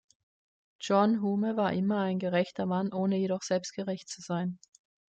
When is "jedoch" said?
3.17-3.43